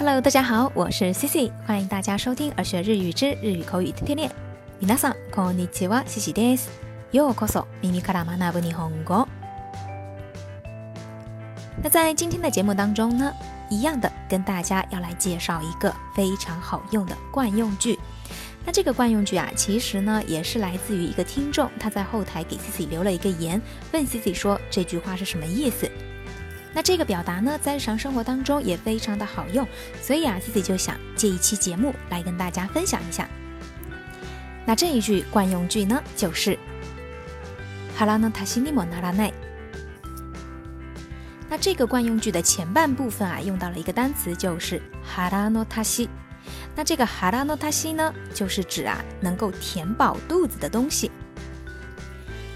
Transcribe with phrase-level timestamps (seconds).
[0.00, 4.30] Hello，大家好，我是 Cici，欢迎大家收听而学日语之日语口语天天练。
[4.80, 6.68] 皆さんこんにちは、Cici です。
[7.12, 9.26] ようこそ耳から学ぶ日本語。
[11.82, 13.32] 那在今天的节目当中呢，
[13.70, 17.98] 一样的跟大家要来介绍一个非常好用的惯用句。
[18.64, 23.62] 那这个惯用句啊，其实呢也是来自于一个听众，他在后台给 Cici 留了一个言，
[23.92, 25.90] 问 Cici 说这句话是什么意思。
[26.72, 29.66] 那这个表达呢，在日常生活当中也非常的好用，
[30.02, 33.26] 所以啊，Cici 就想借一期节目来跟大家分享一下。
[34.66, 36.58] 那这一句惯用句呢，就是“
[37.96, 39.32] 腹の足しにもならない”。
[41.48, 46.08] 那这个惯用句的前半部分啊，用到了一个单词，就是“腹の足し”。
[46.76, 51.10] 那这个“腹の足し”呢，就是指啊能够填饱肚子的东西。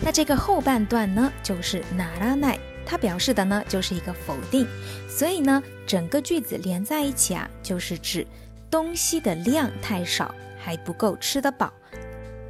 [0.00, 2.58] 那这个后半段呢，就是“ならない”。
[2.85, 4.67] 它表示的呢就是一个否定，
[5.07, 8.25] 所以呢整个句子连在一起啊，就是指
[8.69, 11.71] 东西的量太少，还不够吃得饱。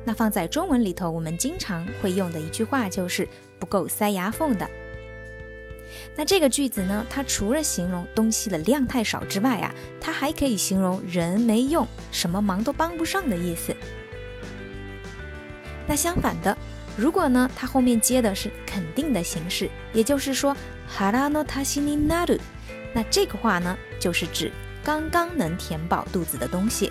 [0.04, 3.28] 那放在中文里头，我们经常会用的一句话就是
[3.60, 4.68] 不够塞牙缝的。
[6.16, 13.76] 那这个句子呢，它除了形容东西的量太少之外啊，它还可以形容人没用，什么忙都帮不上的意思。
[15.88, 16.58] 那相反的。
[16.97, 20.57] 如果呢，它后面接的是肯定的形式，也就是说
[20.89, 22.41] 腹の足しになる，
[22.95, 24.51] 那这个话呢，就是指
[24.83, 26.91] 刚刚能填饱肚子的东西。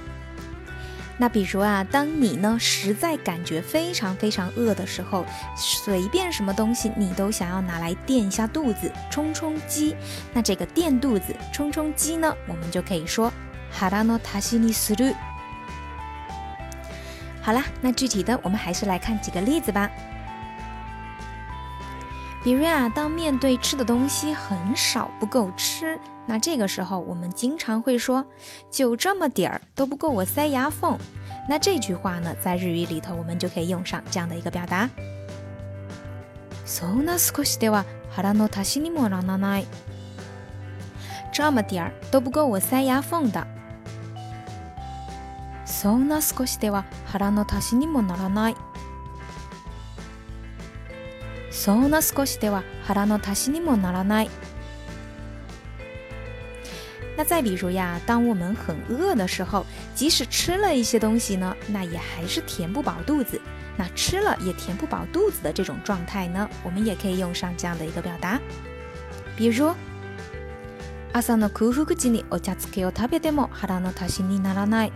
[1.18, 9.96] 那比如啊，当你呢实在感觉非常非常饿的时候，随便什么东西你都想要拿来垫一下肚子，充充饥。
[10.34, 13.32] 那这个垫肚子、充充饥呢，我们就可以说
[13.72, 15.16] 腹の足しにする。
[17.42, 19.90] 好啦，那具体的我们还是来看几个例子吧。
[22.44, 28.26] 比如啊，当面对吃的东西很少不够吃，那这个时候我们经常会说，
[28.70, 30.98] 就这么点儿都不够我塞牙缝。
[31.50, 34.90] 那这句话呢，在日语里头我们就可以用上这样的一个表达。
[36.66, 39.66] そんな少しでは腹の足しにもならない。
[41.32, 43.46] 这么点儿都不够我塞牙缝的。
[45.81, 48.57] そんな少しでは腹の足しにもならない。
[51.51, 54.31] そんな少しでは腹の足しにもならない。
[57.17, 59.65] 那再比如呀，当我们很饿的时候，
[59.95, 63.41] 即使吃了一些东西呢，那也还是填不饱肚子。
[63.79, 68.39] 那吃了也填不饱肚子的这种状态呢，我们也可以用上这样的一个表达，
[69.35, 69.75] 比如。
[71.15, 74.93] 朝の空腹時にお茶漬けを食べても腹の足しにならない。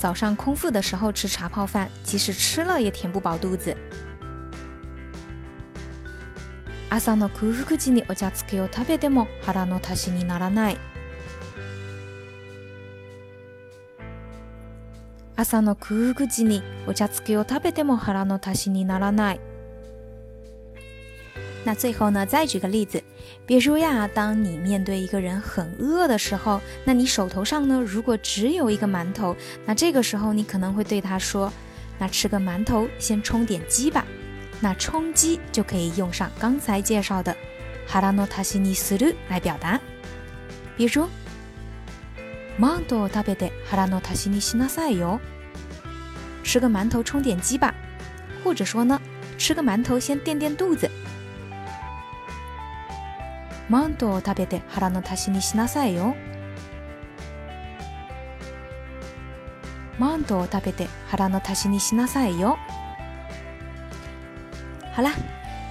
[0.00, 3.76] 早上空腹的时候吃茶泡饭，即使吃了也填不饱肚子。
[6.88, 10.78] 朝の空腹時にお茶漬けを食べても腹の足しにならない。
[15.34, 19.40] 朝の空腹時にお茶漬けを食べても腹の足しにならない。
[21.64, 23.02] 那最后呢，再举个例子，
[23.46, 34.04] 比如呀，当你面对一个人很饿的时候，那你手头上呢，如果只有一个馒头，那这个时候你可能会对他说：“那吃个馒头，先充点饥吧。”
[34.60, 37.36] 那充饥就可以用上刚才介绍的“
[37.86, 39.78] 腹の足しにする”来表达，
[40.76, 41.06] 比如“
[42.58, 45.20] 馒頭食べて腹の足しにしなさいよ”，
[46.42, 47.74] 吃个馒头充点饥吧，
[48.42, 49.00] 或者说呢，
[49.38, 50.90] 吃个馒头先垫垫肚子。
[53.70, 56.14] マントを食べて腹の足しにしなさいよ。
[59.98, 62.58] マントを食べて腹の足しにしなさいよ。
[64.94, 65.12] 好啦，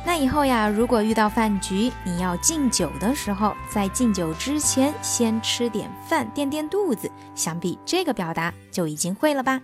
[0.06, 9.62] 那以后呀，如果遇到饭局，你要敬酒的时候，在敬酒之前先吃点饭垫垫肚子，想必这个表达就已经会了吧？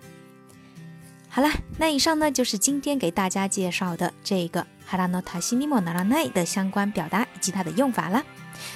[1.30, 4.66] 好了，那以上呢就是今天给大家介绍的这个。
[4.86, 8.24] 哈拉诺塔西尼莫纳拉奈的相关表达以及它的用法了。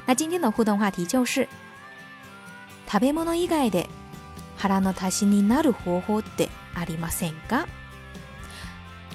[0.05, 1.47] 那今天的互动话题就是：
[2.87, 3.87] 食べ物以外で
[4.57, 7.65] 腹の足しになる方法ってありませんか？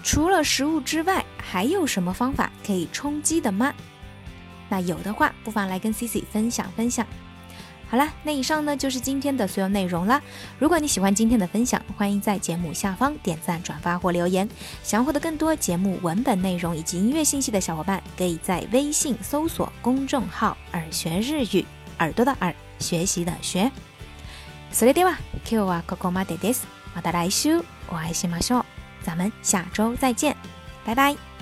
[0.02, 3.72] 除了食物之外，还有什么方法可以充饥的吗？
[4.68, 7.06] 那有的话，不妨来跟 Cici 分享分享。
[7.94, 10.22] 好了，那以上呢就是今天的所有内容啦。
[10.60, 14.48] 如果你喜欢今天的分享，欢迎在节目下方点赞、转发或留言。
[14.84, 21.66] 想要获得更多节目文本内容以及音乐信息的小伙伴，可以在微信搜索公众号“耳学日语”，
[21.98, 23.70] 耳朵的耳，学习的学。
[24.72, 25.18] それでは
[25.50, 26.68] 今日はここまでです。
[26.94, 27.58] また来週
[27.88, 28.64] お会いしましょう。
[29.02, 30.36] 咱们下周再见，
[30.84, 31.33] 拜拜。